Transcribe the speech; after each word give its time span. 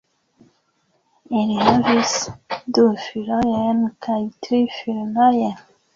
Ili 1.41 1.57
havis 1.67 2.15
du 2.77 2.85
filojn 3.03 3.85
kaj 4.07 4.19
tri 4.47 4.63
filinojn. 4.79 5.55